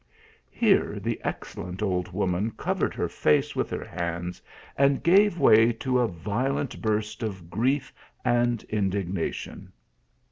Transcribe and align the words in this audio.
Here 0.49 0.99
the 0.99 1.21
excellent 1.23 1.83
old 1.83 2.11
woman 2.11 2.49
covered 2.57 2.95
her 2.95 3.07
face 3.07 3.55
with 3.55 3.69
her 3.69 3.85
hands, 3.85 4.41
and 4.75 5.03
gave 5.03 5.37
way 5.37 5.71
to 5.73 5.99
a 5.99 6.07
violent 6.07 6.81
burst 6.81 7.21
of 7.21 7.51
grief 7.51 7.93
and 8.25 8.63
indignation. 8.63 9.71